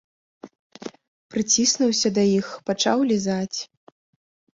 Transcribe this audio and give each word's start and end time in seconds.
Прыціснуўся 1.35 2.09
да 2.15 2.23
іх, 2.39 2.47
пачаў 2.71 2.97
лізаць. 3.13 3.59